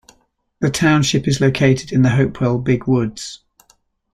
The 0.61 0.71
township 0.71 1.27
is 1.27 1.39
located 1.39 1.91
in 1.91 2.01
the 2.01 2.09
Hopewell 2.09 2.57
Big 2.57 2.85
Woods. 2.87 3.41